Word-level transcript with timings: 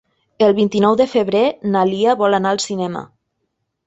El 0.43 0.53
vint-i-nou 0.59 0.95
de 1.01 1.05
febrer 1.11 1.43
na 1.75 1.83
Lia 1.89 2.15
vol 2.21 2.39
anar 2.39 2.55
al 2.57 2.63
cinema. 2.65 3.03